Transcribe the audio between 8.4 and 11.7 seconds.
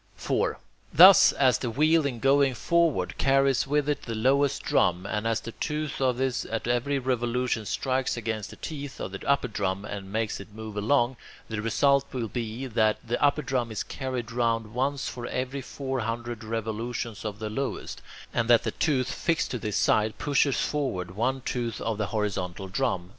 the teeth of the upper drum, and makes it move along, the